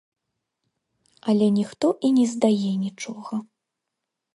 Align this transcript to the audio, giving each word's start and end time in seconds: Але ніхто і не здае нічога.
Але 1.33 1.47
ніхто 1.59 1.95
і 2.09 2.13
не 2.19 2.25
здае 2.35 2.71
нічога. 2.85 3.33